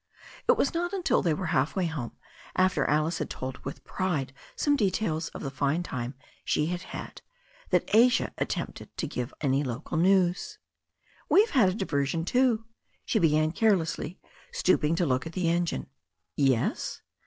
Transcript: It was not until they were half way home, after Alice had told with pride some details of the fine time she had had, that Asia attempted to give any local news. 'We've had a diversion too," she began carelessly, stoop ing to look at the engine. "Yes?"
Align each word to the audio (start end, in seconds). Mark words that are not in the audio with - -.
It 0.49 0.57
was 0.57 0.73
not 0.73 0.93
until 0.93 1.21
they 1.21 1.35
were 1.35 1.45
half 1.53 1.75
way 1.75 1.85
home, 1.85 2.13
after 2.55 2.85
Alice 2.89 3.19
had 3.19 3.29
told 3.29 3.59
with 3.59 3.83
pride 3.83 4.33
some 4.55 4.75
details 4.75 5.27
of 5.29 5.43
the 5.43 5.51
fine 5.51 5.83
time 5.83 6.15
she 6.43 6.65
had 6.65 6.81
had, 6.81 7.21
that 7.69 7.87
Asia 7.93 8.33
attempted 8.39 8.97
to 8.97 9.05
give 9.05 9.31
any 9.41 9.61
local 9.63 9.97
news. 9.97 10.57
'We've 11.29 11.51
had 11.51 11.69
a 11.69 11.75
diversion 11.75 12.25
too," 12.25 12.65
she 13.05 13.19
began 13.19 13.51
carelessly, 13.51 14.19
stoop 14.51 14.83
ing 14.83 14.95
to 14.95 15.05
look 15.05 15.27
at 15.27 15.33
the 15.33 15.47
engine. 15.51 15.85
"Yes?" 16.35 17.03